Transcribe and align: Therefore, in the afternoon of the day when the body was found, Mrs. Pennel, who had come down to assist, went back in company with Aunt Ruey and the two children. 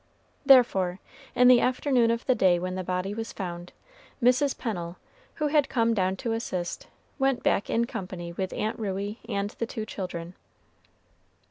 Therefore, 0.47 0.99
in 1.35 1.47
the 1.47 1.61
afternoon 1.61 2.09
of 2.09 2.25
the 2.25 2.33
day 2.33 2.57
when 2.57 2.73
the 2.73 2.83
body 2.83 3.13
was 3.13 3.31
found, 3.31 3.71
Mrs. 4.19 4.57
Pennel, 4.57 4.97
who 5.35 5.49
had 5.49 5.69
come 5.69 5.93
down 5.93 6.15
to 6.15 6.31
assist, 6.31 6.87
went 7.19 7.43
back 7.43 7.69
in 7.69 7.85
company 7.85 8.31
with 8.33 8.51
Aunt 8.51 8.79
Ruey 8.79 9.19
and 9.29 9.51
the 9.51 9.67
two 9.67 9.85
children. 9.85 10.33